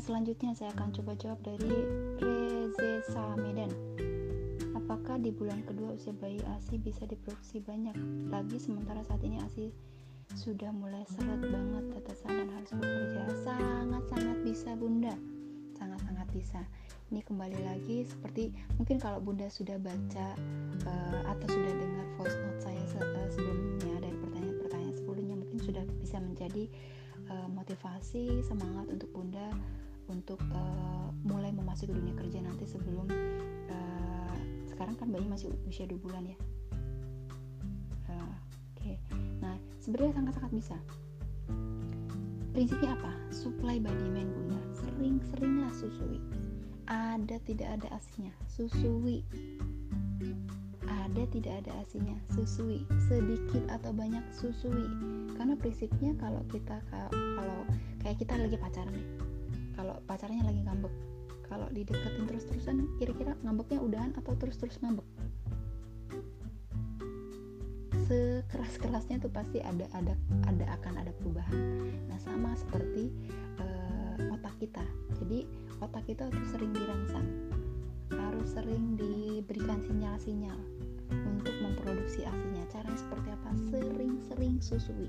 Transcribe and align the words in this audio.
selanjutnya 0.00 0.54
saya 0.54 0.70
akan 0.78 0.94
coba 0.94 1.12
jawab 1.18 1.42
dari 1.42 1.74
Reze 2.22 3.02
Medan. 3.34 3.70
Apakah 4.78 5.18
di 5.18 5.34
bulan 5.34 5.66
kedua 5.66 5.98
usia 5.98 6.14
bayi 6.14 6.38
ASI 6.54 6.78
bisa 6.78 7.02
diproduksi 7.06 7.58
banyak 7.58 7.94
lagi 8.30 8.62
sementara 8.62 9.02
saat 9.02 9.18
ini 9.26 9.42
ASI 9.42 9.74
sudah 10.38 10.70
mulai 10.70 11.02
seret 11.10 11.42
banget 11.42 11.84
tetesan 11.98 12.30
dan 12.30 12.48
harus 12.54 12.70
bekerja? 12.74 13.22
Sangat-sangat 13.42 14.38
bisa 14.46 14.70
bunda, 14.78 15.14
sangat-sangat 15.74 16.28
bisa. 16.30 16.62
Ini 17.10 17.26
kembali 17.26 17.60
lagi 17.66 18.06
seperti 18.06 18.54
mungkin 18.78 19.02
kalau 19.02 19.18
bunda 19.18 19.50
sudah 19.50 19.82
baca 19.82 20.26
uh, 20.86 21.20
atau 21.26 21.46
sudah 21.50 21.74
dengar 21.74 22.06
voice 22.14 22.38
note 22.38 22.62
saya 22.62 22.82
uh, 23.02 23.28
sebelumnya 23.34 23.98
dari 23.98 24.14
pertanyaan-pertanyaan 24.14 24.94
sebelumnya 24.94 25.36
mungkin 25.42 25.58
sudah 25.58 25.82
bisa 25.98 26.22
menjadi 26.22 26.70
uh, 27.30 27.48
motivasi 27.48 28.42
semangat 28.42 28.90
untuk 28.90 29.08
bunda 29.14 29.48
untuk 30.10 30.42
uh, 30.50 31.08
mulai 31.22 31.54
memasuki 31.54 31.94
dunia 31.94 32.12
kerja 32.18 32.42
nanti 32.42 32.66
sebelum 32.66 33.06
uh, 33.70 34.36
sekarang 34.66 34.98
kan 34.98 35.08
bayi 35.14 35.24
masih 35.30 35.54
usia 35.70 35.86
2 35.86 35.94
bulan 36.02 36.26
ya? 36.26 36.38
Uh, 38.10 38.34
oke. 38.74 38.82
Okay. 38.82 38.96
nah 39.38 39.54
sebenarnya 39.78 40.18
sangat-sangat 40.18 40.52
bisa. 40.52 40.76
Prinsipnya 42.50 42.98
apa? 42.98 43.12
Supply 43.30 43.78
by 43.78 43.94
demand 43.94 44.34
bunda. 44.34 44.60
Sering-seringlah 44.74 45.70
susui. 45.70 46.18
Ada 46.90 47.38
tidak 47.46 47.78
ada 47.78 47.88
asinya 47.94 48.34
susui 48.50 49.22
tidak 51.30 51.64
ada 51.64 51.72
asinya. 51.80 52.18
Susui 52.34 52.82
sedikit 53.06 53.62
atau 53.70 53.94
banyak 53.94 54.22
susui. 54.34 54.86
Karena 55.38 55.54
prinsipnya 55.54 56.12
kalau 56.18 56.42
kita 56.50 56.82
kalau 56.90 57.64
kayak 58.02 58.18
kita 58.18 58.34
lagi 58.36 58.58
pacaran 58.58 58.92
nih. 58.92 59.08
Kalau 59.78 59.96
pacarnya 60.04 60.44
lagi 60.44 60.60
ngambek 60.66 60.92
kalau 61.50 61.66
dideketin 61.74 62.30
terus-terusan 62.30 62.86
kira-kira 63.02 63.34
ngambeknya 63.42 63.82
udahan 63.82 64.14
atau 64.14 64.38
terus-terus 64.38 64.78
ngambek? 64.82 65.06
Sekeras-kerasnya 68.06 69.22
tuh 69.22 69.30
pasti 69.34 69.58
ada 69.62 69.86
ada 69.94 70.14
ada 70.46 70.64
akan 70.78 70.94
ada 71.02 71.10
perubahan. 71.18 71.58
Nah 72.06 72.18
sama 72.22 72.54
seperti 72.54 73.10
uh, 73.58 74.34
otak 74.34 74.54
kita. 74.62 74.82
Jadi 75.18 75.46
otak 75.82 76.06
kita 76.06 76.30
harus 76.30 76.48
sering 76.54 76.70
dirangsang. 76.70 77.26
Harus 78.14 78.54
sering 78.54 78.98
diberikan 78.98 79.82
sinyal-sinyal 79.82 80.58
untuk 81.10 81.54
memproduksi 81.60 82.24
asinya 82.24 82.64
caranya 82.70 82.98
seperti 82.98 83.28
apa? 83.34 83.50
Sering-sering 83.70 84.54
susui. 84.62 85.08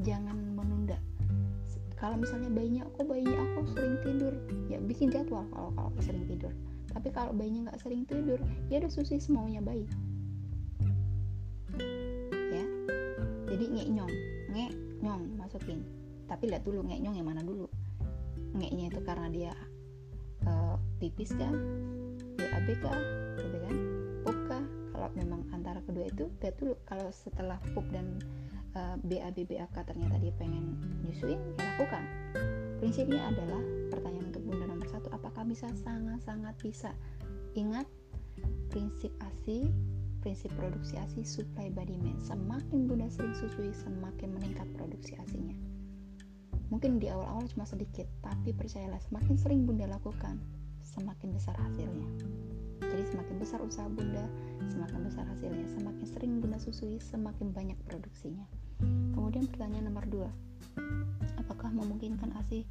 Jangan 0.00 0.36
menunda. 0.56 0.96
Kalau 2.00 2.16
misalnya 2.16 2.48
bayinya 2.48 2.88
kok 2.96 3.04
bayinya 3.04 3.36
aku 3.44 3.76
sering 3.76 4.00
tidur? 4.00 4.32
Ya 4.72 4.80
bikin 4.80 5.12
jadwal 5.12 5.44
kalau 5.52 5.68
kalau 5.76 5.92
sering 6.00 6.24
tidur. 6.24 6.48
Tapi 6.90 7.12
kalau 7.12 7.36
bayinya 7.36 7.68
nggak 7.68 7.80
sering 7.84 8.08
tidur 8.08 8.40
ya 8.72 8.80
udah 8.80 8.88
susui 8.88 9.20
semaunya 9.20 9.60
bayi. 9.60 9.84
Ya? 12.48 12.64
Jadi 13.52 13.64
ngek 13.68 13.88
nyong 13.92 14.14
ngek 14.56 14.72
nyong 15.04 15.22
masukin. 15.36 15.84
Tapi 16.24 16.48
lihat 16.48 16.64
dulu 16.64 16.88
ngek 16.88 17.04
nyong 17.04 17.16
yang 17.20 17.28
mana 17.28 17.44
dulu. 17.44 17.68
Ngeknya 18.56 18.96
itu 18.96 19.00
karena 19.04 19.28
dia 19.28 19.52
uh, 20.48 20.80
pipis 20.96 21.36
kan 21.36 21.52
BAB 22.40 22.80
kah 22.80 22.96
kalau 25.00 25.16
memang 25.16 25.40
antara 25.56 25.80
kedua 25.88 26.04
itu 26.12 26.28
lihat 26.44 26.60
dulu 26.60 26.76
kalau 26.84 27.08
setelah 27.08 27.56
pup 27.72 27.88
dan 27.88 28.20
uh, 28.76 29.00
BAB 29.00 29.48
BAK 29.48 29.72
ternyata 29.88 30.20
dia 30.20 30.28
pengen 30.36 30.76
nyusuin 31.08 31.40
ya 31.56 31.64
lakukan. 31.72 32.04
Prinsipnya 32.84 33.32
adalah 33.32 33.64
pertanyaan 33.88 34.28
untuk 34.28 34.44
bunda 34.44 34.68
nomor 34.68 34.84
satu 34.92 35.08
apakah 35.08 35.48
bisa 35.48 35.72
sangat-sangat 35.72 36.52
bisa? 36.60 36.92
Ingat 37.56 37.88
prinsip 38.68 39.08
ASI 39.24 39.72
prinsip 40.20 40.52
produksi 40.60 41.00
ASI 41.00 41.24
supply 41.24 41.72
by 41.72 41.88
demand. 41.88 42.20
Semakin 42.20 42.84
bunda 42.84 43.08
sering 43.08 43.32
susui 43.32 43.72
semakin 43.72 44.36
meningkat 44.36 44.68
produksi 44.76 45.16
ASInya 45.16 45.56
mungkin 46.70 47.02
di 47.02 47.10
awal-awal 47.10 47.50
cuma 47.50 47.66
sedikit 47.66 48.06
tapi 48.22 48.54
percayalah 48.54 49.02
semakin 49.02 49.34
sering 49.34 49.66
bunda 49.66 49.90
lakukan 49.90 50.38
semakin 50.90 51.28
besar 51.34 51.54
hasilnya. 51.56 52.08
Jadi 52.80 53.04
semakin 53.14 53.36
besar 53.38 53.62
usaha 53.62 53.86
bunda 53.86 54.26
semakin 54.66 55.00
besar 55.06 55.24
hasilnya. 55.30 55.66
Semakin 55.78 56.06
sering 56.08 56.32
bunda 56.42 56.58
susui 56.58 56.98
semakin 56.98 57.54
banyak 57.54 57.78
produksinya. 57.86 58.44
Kemudian 59.14 59.46
pertanyaan 59.46 59.92
nomor 59.92 60.04
dua. 60.10 60.30
Apakah 61.38 61.70
memungkinkan 61.70 62.34
ASI 62.40 62.64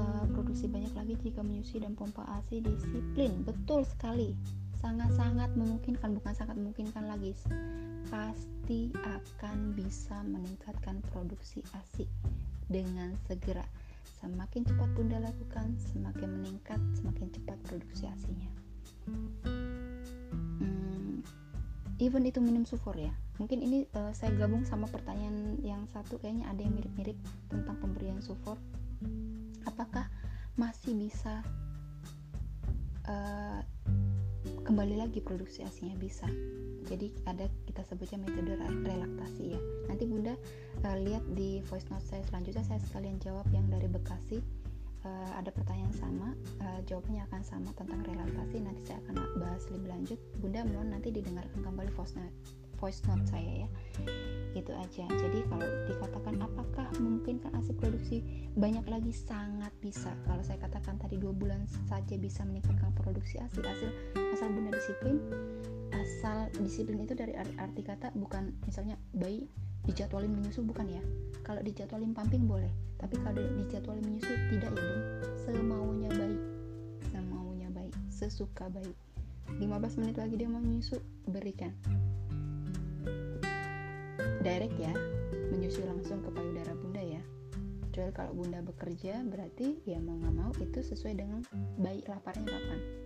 uh, 0.00 0.24
produksi 0.32 0.66
banyak 0.66 0.92
lagi 0.96 1.14
jika 1.20 1.44
menyusui 1.44 1.84
dan 1.84 1.94
pompa 1.94 2.24
ASI 2.40 2.64
disiplin? 2.64 3.44
Betul 3.44 3.84
sekali. 3.86 4.34
Sangat-sangat 4.80 5.56
memungkinkan 5.56 6.12
bukan 6.12 6.34
sangat 6.36 6.56
memungkinkan 6.60 7.08
lagi. 7.08 7.32
Pasti 8.08 8.92
akan 8.92 9.72
bisa 9.72 10.20
meningkatkan 10.24 11.00
produksi 11.12 11.64
ASI 11.72 12.04
dengan 12.68 13.12
segera 13.28 13.64
semakin 14.20 14.64
cepat 14.64 14.88
bunda 14.96 15.20
lakukan 15.20 15.76
semakin 15.92 16.28
meningkat 16.40 16.80
semakin 16.96 17.28
cepat 17.32 17.58
produksi 17.64 18.08
ASInya 18.08 18.50
hmm, 19.08 19.44
even 21.98 22.26
itu 22.26 22.42
minum 22.42 22.66
sulfur 22.66 22.94
ya. 22.98 23.14
Mungkin 23.38 23.62
ini 23.62 23.86
uh, 23.98 24.14
saya 24.14 24.30
gabung 24.38 24.62
sama 24.62 24.86
pertanyaan 24.86 25.58
yang 25.62 25.82
satu 25.90 26.22
kayaknya 26.22 26.46
ada 26.46 26.62
yang 26.62 26.74
mirip-mirip 26.74 27.18
tentang 27.50 27.76
pemberian 27.82 28.22
sulfur 28.22 28.58
apakah 29.66 30.06
masih 30.54 30.94
bisa 30.94 31.42
uh, 33.10 33.60
kembali 34.62 35.02
lagi 35.02 35.18
produksi 35.18 35.66
asinya 35.66 35.98
bisa 35.98 36.30
jadi 36.84 37.08
ada 37.24 37.48
kita 37.64 37.82
sebutnya 37.88 38.20
metode 38.20 38.60
relaktasi 38.60 39.56
ya. 39.56 39.60
Nanti 39.88 40.04
bunda 40.04 40.36
uh, 40.84 40.96
lihat 41.00 41.24
di 41.32 41.64
voice 41.66 41.88
note 41.88 42.04
saya 42.04 42.22
selanjutnya 42.28 42.64
saya 42.64 42.80
sekalian 42.84 43.16
jawab 43.20 43.48
yang 43.50 43.66
dari 43.68 43.88
Bekasi. 43.88 44.44
Uh, 45.04 45.36
ada 45.36 45.52
pertanyaan 45.52 45.92
sama 45.92 46.32
uh, 46.64 46.80
jawabannya 46.88 47.28
akan 47.28 47.42
sama 47.44 47.68
tentang 47.76 48.00
relaksasi. 48.08 48.56
Nanti 48.60 48.88
saya 48.88 48.98
akan 49.04 49.36
bahas 49.36 49.64
lebih 49.68 49.88
lanjut. 49.92 50.18
Bunda 50.40 50.64
mohon 50.64 50.96
nanti 50.96 51.12
didengarkan 51.12 51.60
kembali 51.60 51.92
voice 51.92 52.16
note 52.16 52.32
voice 52.80 53.00
note 53.08 53.24
saya 53.28 53.64
ya. 53.64 53.68
Itu 54.52 54.72
aja. 54.76 55.04
Jadi 55.08 55.44
kalau 55.48 55.68
dikatakan 55.88 56.36
apakah 56.40 56.88
mungkin 57.00 57.40
kan 57.40 57.52
hasil 57.56 57.76
produksi 57.80 58.20
banyak 58.56 58.84
lagi? 58.88 59.12
Sangat 59.12 59.72
bisa. 59.80 60.12
Kalau 60.28 60.40
saya 60.44 60.60
katakan 60.60 61.00
tadi 61.00 61.16
dua 61.16 61.32
bulan 61.32 61.64
saja 61.88 62.16
bisa 62.20 62.44
meningkatkan 62.44 62.92
produksi 62.96 63.40
hasil 63.40 63.60
hasil 63.60 63.90
asal 64.36 64.48
bunda 64.52 64.74
disiplin 64.74 65.20
asal 65.94 66.50
disiplin 66.58 67.06
itu 67.06 67.14
dari 67.14 67.34
arti 67.38 67.82
kata 67.86 68.10
bukan 68.18 68.50
misalnya 68.66 68.98
bayi 69.14 69.46
dijadwalin 69.86 70.32
menyusu 70.32 70.64
bukan 70.66 70.88
ya? 70.90 71.02
Kalau 71.44 71.60
dijadwalin 71.60 72.16
pumping 72.16 72.48
boleh 72.48 72.72
tapi 72.98 73.20
kalau 73.20 73.42
dijadwalin 73.60 74.00
menyusu 74.00 74.32
tidak 74.48 74.72
ya 74.72 74.80
bun 74.80 75.00
semaunya 75.44 76.10
bayi 76.14 76.38
semaunya 77.12 77.68
bayi 77.68 77.92
sesuka 78.08 78.72
bayi. 78.72 78.96
15 79.60 80.00
menit 80.00 80.16
lagi 80.16 80.34
dia 80.40 80.48
mau 80.48 80.62
menyusu 80.62 80.98
berikan. 81.28 81.70
Direct 84.40 84.76
ya 84.80 84.92
menyusu 85.52 85.84
langsung 85.84 86.24
ke 86.24 86.32
payudara 86.32 86.72
bunda 86.74 87.04
ya. 87.04 87.22
Kecuali 87.84 88.10
kalau 88.16 88.32
bunda 88.34 88.58
bekerja 88.64 89.22
berarti 89.22 89.84
ya 89.84 90.00
mau 90.00 90.16
nggak 90.16 90.34
mau 90.34 90.50
itu 90.58 90.80
sesuai 90.80 91.14
dengan 91.14 91.44
bayi 91.78 92.02
laparnya 92.08 92.48
kapan 92.48 93.03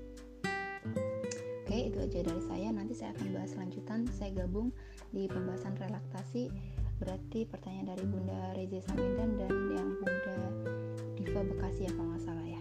itu 1.99 2.23
aja 2.23 2.31
dari 2.31 2.43
saya. 2.47 2.69
Nanti 2.71 2.95
saya 2.95 3.11
akan 3.19 3.27
bahas 3.35 3.53
lanjutan. 3.59 4.07
Saya 4.15 4.31
gabung 4.39 4.71
di 5.11 5.27
pembahasan 5.27 5.75
relaksasi 5.75 6.47
berarti 7.03 7.47
pertanyaan 7.47 7.95
dari 7.95 8.05
Bunda 8.07 8.55
Reza 8.55 8.83
Samindan 8.91 9.39
dan 9.39 9.53
yang 9.71 9.89
Bunda 10.03 10.39
Diva 11.15 11.43
Bekasi 11.47 11.87
ya 11.87 11.93
kalau 11.95 12.11
nggak 12.11 12.23
salah 12.27 12.58